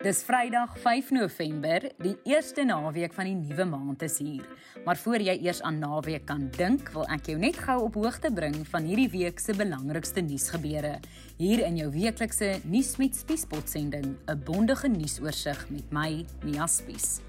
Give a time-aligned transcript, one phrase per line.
[0.00, 4.46] Dis Vrydag 5 November, die eerste naweek van die nuwe maand is hier.
[4.86, 8.30] Maar voor jy eers aan naweek kan dink, wil ek jou net gou op hoogte
[8.32, 10.94] bring van hierdie week se belangrikste nuusgebeure.
[11.36, 17.20] Hier in jou weeklikse nuus met Spiespot sending, 'n bondige nuusoorseig met my, Mia Spies.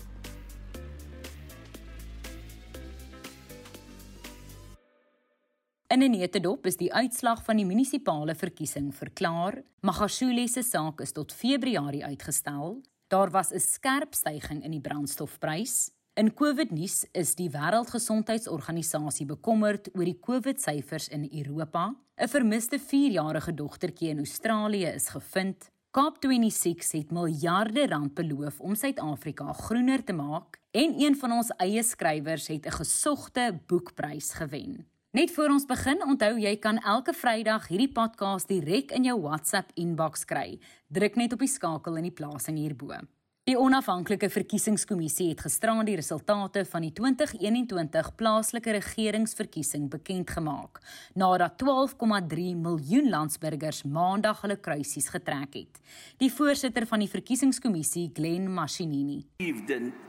[5.91, 9.61] In 'n netedop is die uitslag van die munisipale verkiesing verklaar.
[9.81, 12.81] Magashule se saak is tot Februarie uitgestel.
[13.07, 15.91] Daar was 'n skerp stygings in die brandstofprys.
[16.13, 21.95] In COVID-nuus is die Wêreldgesondheidsorganisasie bekommerd oor die COVID-syfers in Europa.
[22.15, 25.71] 'n Vermiste 4-jarige dogtertjie in Australië is gevind.
[25.91, 31.83] COP26 het miljarde rand beloof om Suid-Afrika groener te maak en een van ons eie
[31.83, 34.90] skrywers het 'n gesogte boekprys gewen.
[35.11, 39.73] Net voor ons begin, onthou jy kan elke Vrydag hierdie podcast direk in jou WhatsApp
[39.75, 40.53] inbox kry.
[40.87, 42.95] Druk net op die skakel in die plasing hierbo.
[43.43, 50.79] Die onafhanklike verkiesingskommissie het gisteraan die resultate van die 2021 plaaslike regeringsverkiesing bekend gemaak,
[51.19, 55.83] nadat 12,3 miljoen landsburgers maandag hulle kruisies getrek het.
[56.23, 59.25] Die voorsitter van die verkiesingskommissie, Glen Mashinini,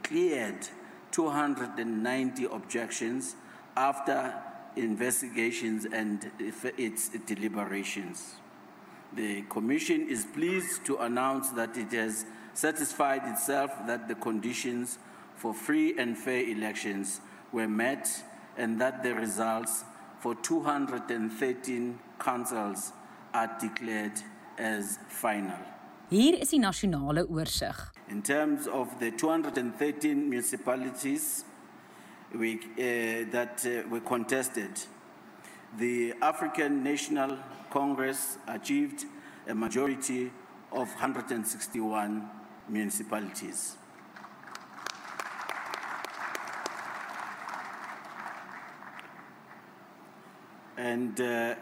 [0.07, 0.71] cleared
[1.11, 3.35] 290 objections
[3.75, 6.31] after investigations and
[6.77, 8.37] its deliberations.
[9.15, 14.99] The Commission is pleased to announce that it has satisfied itself that the conditions
[15.37, 17.21] for free and fair elections
[17.53, 18.09] were met
[18.57, 19.85] and that the results
[20.21, 22.93] for 213 councils
[23.35, 24.21] are declared
[24.59, 25.59] as final.
[26.11, 27.75] Hier is die nasionale oorsig.
[28.09, 31.45] In terms of the 213 municipalities
[32.35, 34.71] we, uh, that uh, were contested,
[35.79, 37.39] the African National
[37.71, 39.05] Congress achieved
[39.49, 40.31] a majority
[40.71, 42.29] of 161
[42.69, 43.77] municipalities.
[50.77, 51.55] And uh,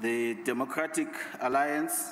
[0.00, 1.08] the Democratic
[1.40, 2.10] Alliance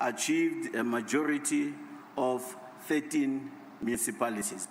[0.00, 1.74] achieved a majority
[2.16, 3.50] of 13
[3.82, 4.68] municipalities.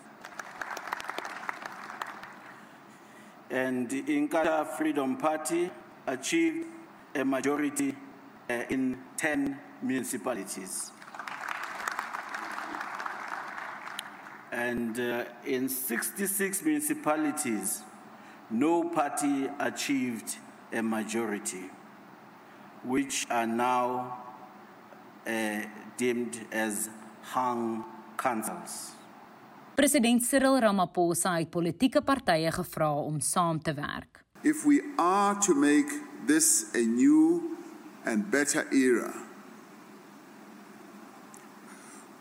[3.50, 5.70] And the Inkatha Freedom Party
[6.08, 6.68] achieved
[7.14, 7.96] a majority
[8.50, 10.92] uh, in 10 municipalities.
[14.52, 17.82] And uh, in 66 municipalities,
[18.50, 20.38] no party achieved
[20.72, 21.70] a majority,
[22.84, 24.24] which are now
[25.28, 25.62] uh,
[25.98, 26.90] deemed as
[27.22, 27.84] hung
[28.18, 28.92] councils.
[29.76, 34.22] President Cyril Ramaphosa het politieke partye gevra om saam te werk.
[34.42, 35.92] If we are to make
[36.28, 37.42] this a new
[38.06, 39.12] and better era,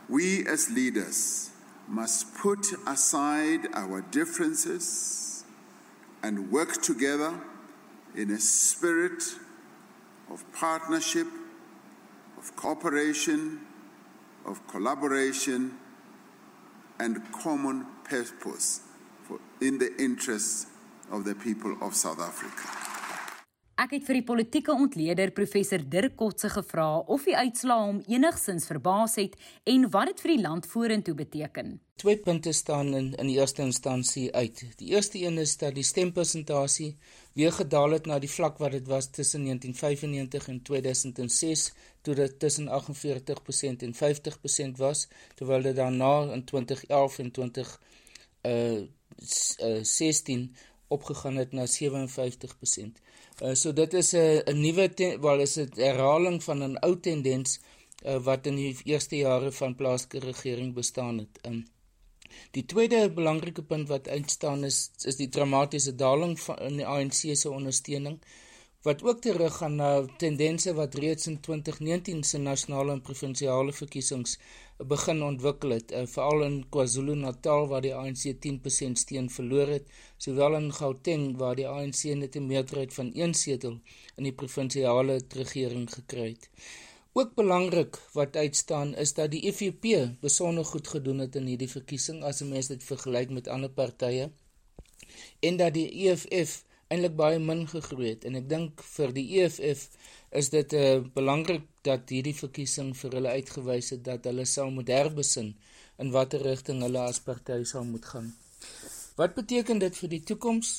[0.08, 1.50] we as leaders
[1.86, 5.44] must put aside our differences
[6.22, 7.38] and work together
[8.14, 9.38] in a spirit
[10.28, 11.28] of partnership,
[12.36, 13.60] of cooperation,
[14.44, 15.78] of collaboration
[16.98, 18.80] and common purpose
[19.26, 20.66] for, in the interests
[21.10, 22.93] of the people of South Africa.
[23.74, 28.68] Ek het vir die politieke ontleder professor Dirk Kotse gevra of die uitslae hom enigsins
[28.70, 29.32] verbaas het
[29.66, 31.72] en wat dit vir die land vorentoe beteken.
[31.98, 34.62] Twee punte staan in in die eerste instansie uit.
[34.78, 36.92] Die eerste een is dat die stempersentasie
[37.34, 42.38] weer gedaal het na die vlak wat dit was tussen 1995 en 2006, toe dit
[42.38, 47.74] tussen 48% en 50% was, terwyl dit daarna in 2011 en 20
[48.46, 50.46] uh, uh 16
[50.94, 53.02] opgegaan het na 57%.
[53.42, 57.60] Uh, so dit is 'n 'n nuwe wel is dit herhaling van 'n ou tendens
[58.06, 61.40] uh, wat in die eerste jare van plaaslike regering bestaan het.
[61.46, 61.66] Um,
[62.50, 67.50] die tweede belangrike punt wat uitstaan is is die dramatiese daling van die ANC se
[67.50, 68.20] ondersteuning
[68.84, 74.36] wat ook teruggaan na tendense wat reeds in 2019 se nasionale en provinsiale verkiesings
[74.92, 79.86] begin ontwikkel het, uh, veral in KwaZulu-Natal waar die ANC 10% steun verloor het,
[80.18, 83.78] sowel in Gauteng waar die ANC net 'n meerderheid van 1 setel
[84.16, 86.50] in die provinsiale regering gekry het.
[87.12, 92.22] Ook belangrik wat uitstaan is dat die EFF besonder goed gedoen het in hierdie verkiesing
[92.22, 94.30] as 'n mens dit vergelyk met ander partye
[95.40, 96.64] en dat die EFF
[96.94, 99.84] eintlik baie min gegroei het en ek dink vir die EFF
[100.40, 104.72] is dit uh, eh, belangrik dat hierdie verkiesing vir hulle uitgewys het dat hulle sal
[104.74, 105.52] moet herbesin
[106.02, 108.32] in watter rigting hulle as party sal moet gaan.
[109.20, 110.72] Wat beteken dit vir die toekoms?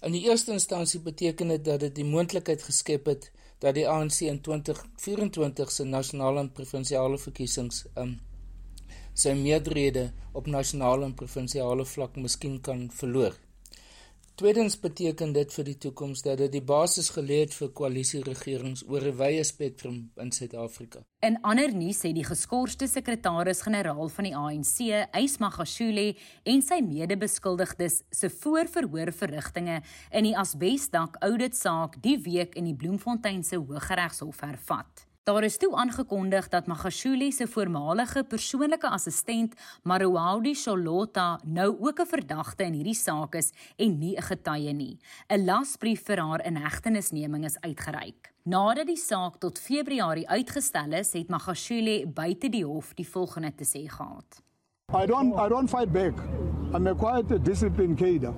[0.00, 3.28] In die eerste instansie beteken dit dat dit die moontlikheid geskep het
[3.60, 8.16] dat die ANC in 2024 se nasionale en provinsiale verkiesings um,
[9.12, 13.36] sy meerderhede op nasionale en provinsiale vlak miskien kan verloor.
[14.40, 19.04] Tweedens beteken dit vir die toekoms dat dit die basis gelê het vir koalisieregerings oor
[19.04, 21.02] 'n wye spektrum in Suid-Afrika.
[21.20, 28.02] In ander nuus sê die geskorste sekretaris-generaal van die ANC, Ys Magashule, en sy mede-beskuldigdes
[28.10, 34.40] se voorverhoor verrigtinge in die asbesdak audit saak die week in die Bloemfontein se Hooggeregshof
[34.40, 35.09] hervat.
[35.30, 42.06] Daar is toe aangekondig dat Magashule se voormalige persoonlike assistent, Maruaudi Sholota, nou ook 'n
[42.06, 44.98] verdagte in hierdie saak is en nie 'n getuie nie.
[45.28, 48.32] 'n Lasbrief vir haar inhegtenisneming is uitgereik.
[48.42, 53.64] Nadat die saak tot Februarie uitgestel is, het Magashule buite die hof die volgende te
[53.64, 54.42] sê gehad.
[55.02, 56.14] I don't I don't fight back.
[56.74, 58.34] I'm a quite a disciplined cadre.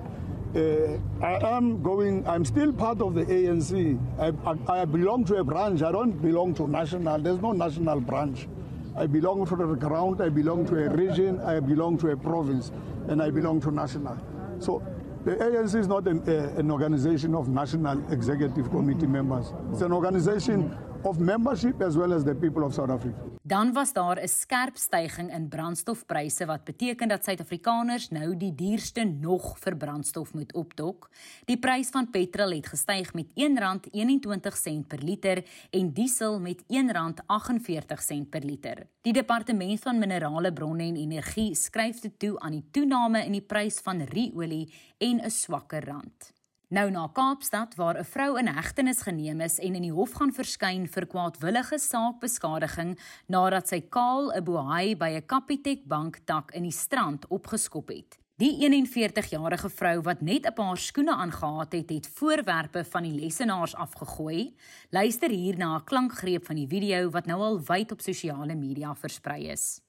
[0.55, 3.97] Uh, I am going, I'm still part of the ANC.
[4.19, 5.81] I, I, I, belong to a branch.
[5.81, 7.17] I don't belong to national.
[7.17, 8.47] There's no national branch.
[8.95, 10.21] I belong to the ground.
[10.21, 11.39] I belong to a region.
[11.41, 12.71] I belong to a province.
[13.07, 14.19] And I belong to national.
[14.59, 14.83] So
[15.25, 19.51] the ANC is not an, uh, an organization of national executive committee members.
[19.71, 23.21] It's an organization of membership as well as the people of South Africa.
[23.41, 29.03] Dan was daar 'n skerp stygings in brandstofpryse wat beteken dat Suid-Afrikaners nou die duurste
[29.03, 31.09] nog vir brandstof moet opdok.
[31.45, 38.41] Die prys van petrol het gestyg met R1.21 per liter en diesel met R1.48 per
[38.41, 38.87] liter.
[39.01, 43.41] Die departement van minerale bronne en energie skryf dit toe aan die toename in die
[43.41, 46.42] prys van ruolie en 'n swakker rand.
[46.73, 50.33] Nou na Kaapstad waar 'n vrou in hegtenis geneem is en in die hof gaan
[50.33, 52.97] verskyn vir kwaadwillige saakbeskadiging
[53.27, 58.17] nadat sy kaal 'n bohaai by 'n Capitec bank tak in die strand opgeskop het.
[58.37, 63.75] Die 41-jarige vrou wat net 'n paar skoene aangetree het, het voorwerpe van die lessenaars
[63.75, 64.55] afgegooi.
[64.89, 68.95] Luister hier na 'n klankgreep van die video wat nou al wyd op sosiale media
[68.95, 69.82] versprei is.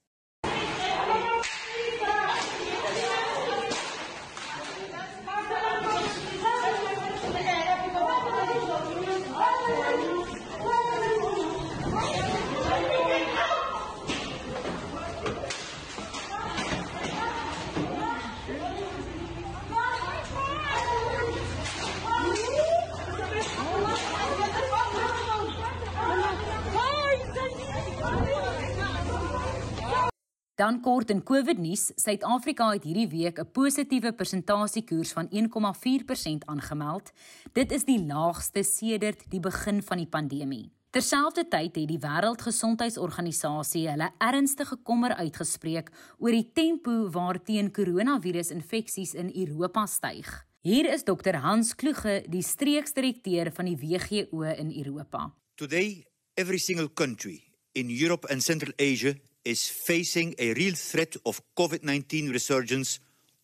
[30.55, 37.11] Dan kort in COVID nuus, Suid-Afrika het hierdie week 'n positiewe persentasiekoers van 1,4% aangemeld.
[37.53, 40.71] Dit is die laagste sedert die begin van die pandemie.
[40.91, 49.87] Terselfdertyd het die Wêreldgesondheidsorganisasie hulle ernstige kommer uitgespreek oor die tempo waarteen koronavirusinfeksies in Europa
[49.87, 50.47] styg.
[50.61, 55.35] Hier is Dr Hans Kloege, die streeksdirekteur van die WGO in Europa.
[55.55, 57.43] Today, every single country
[57.73, 59.15] in Europe and Central Asia
[59.45, 63.01] is facing a real threat of COVID 19 resurgence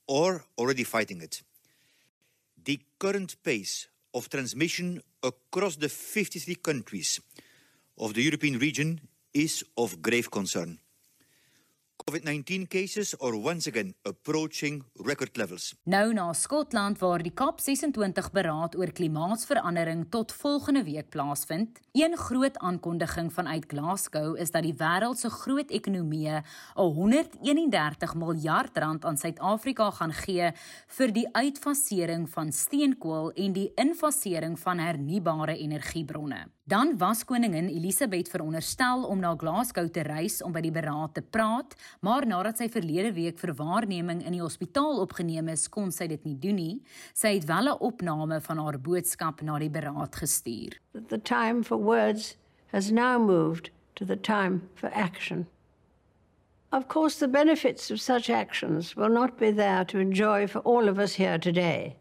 [0.07, 1.43] or already fighting it.
[2.65, 7.21] The current pace of transmission across the 53 countries
[7.99, 9.01] of the European region
[9.33, 10.79] is of grave concern.
[12.01, 15.75] COVID-19 cases are once again approaching record levels.
[15.85, 21.81] Nou na Skotland waar die COP26 beraad oor klimaatsverandering tot volgende week plaasvind.
[21.93, 26.43] Een groot aankondiging vanuit Glasgow is dat die wêreld se groot ekonomieë
[26.75, 30.53] 131 miljard rand aan Suid-Afrika gaan gee
[30.97, 36.47] vir die uitfasering van steenkool en die infasering van hernubare energiebronne.
[36.71, 41.23] Dan was koningin Elisabeth veronderstel om na Glasgow te reis om by die beraad te
[41.23, 41.75] praat,
[42.07, 46.23] maar nadat sy verlede week vir waarneming in die hospitaal opgeneem is, kon sy dit
[46.29, 46.77] nie doen nie.
[47.11, 50.79] Sy het wel 'n opname van haar boodskap na die beraad gestuur.
[51.09, 52.37] The time for words
[52.71, 55.49] has now moved to the time for action.
[56.71, 60.89] Of course, the benefits of such actions will not be there to enjoy for all
[60.89, 61.97] of us here today.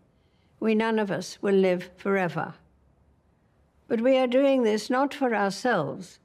[0.60, 2.54] We none of us will live forever.
[3.90, 6.20] But we are doing this not for ourselves,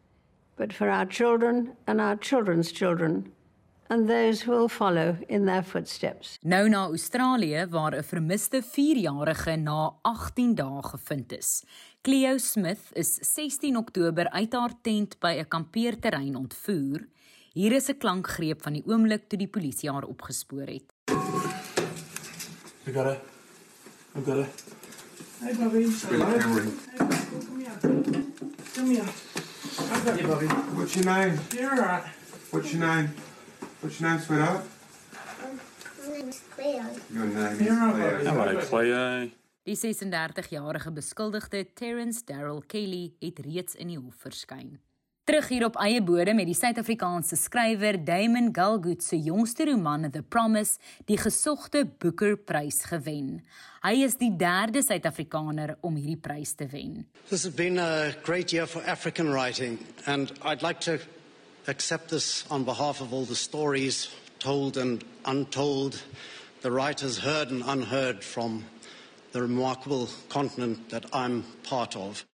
[0.56, 3.33] but for our children and our children's children
[3.88, 6.38] and those who will follow in their footsteps.
[6.42, 11.64] Nou na Australië waar 'n vermiste 4-jarige na 18 dae gevind is.
[12.02, 17.09] Cleo Smith is 16 Oktober uit haar tent by 'n kampeerterrein ontvoer.
[17.52, 20.92] Hier is 'n klankgreep van die oomblik toe die polisie haar opgespoor het.
[22.87, 23.21] I got it.
[24.16, 24.83] I got it.
[25.44, 25.84] Hey, Bobby.
[25.84, 26.38] Hello.
[28.74, 29.04] Come here.
[29.04, 30.46] I got you, Bobby.
[30.46, 31.38] What's your name?
[31.52, 32.04] You're all right.
[32.50, 33.14] What's your name?
[33.80, 34.64] What's your name, sweetheart?
[36.00, 36.84] My name is Cleo.
[37.12, 38.18] Your name You're all is right.
[38.24, 38.32] Cleo.
[38.32, 39.30] Hello, Cleo.
[39.64, 44.80] Die 36-jarige beskuldigde Terrence Darryl Kelly het reeds in die hof verskyn.
[45.24, 50.20] Terug hier op eie bodem met die Suid-Afrikaanse skrywer Damon Galgut se jongste roman The
[50.20, 50.76] Promise
[51.08, 53.38] die gesogte Booker Prys gewen.
[53.80, 57.06] Hy is die derde Suid-Afrikaner om hierdie prys te wen.
[57.30, 60.98] This has been a great year for African writing and I'd like to
[61.72, 64.10] accept this on behalf of all the stories
[64.44, 66.02] told and untold,
[66.60, 68.66] the writers heard and unheard from
[69.32, 72.26] the remarkable continent that I'm part of.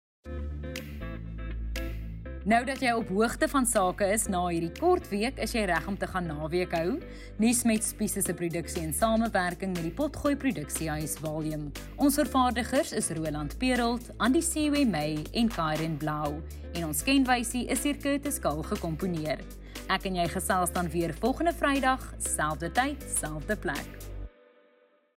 [2.49, 5.85] Nou dat jy op hoogte van sake is na hierdie kort week, is jy reg
[5.85, 6.95] om te gaan naweek hou.
[7.37, 11.69] Nuus met Spiese se produksie en samewerking met die Potgooi Produksiehuis Volume.
[12.01, 16.39] Ons vervaardigers is Roland Perolt, Andy Siwe May en Karen Blau.
[16.73, 19.45] En ons kenwysie is hier Curtis Kahl gekomponeer.
[19.85, 24.08] Ek en jy gesels dan weer volgende Vrydag, selfde tyd, selfde plek.